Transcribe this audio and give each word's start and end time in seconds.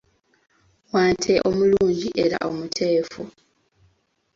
Wante 0.93 1.33
omulungi 1.49 2.09
era 2.23 2.37
omuteefu! 2.49 3.21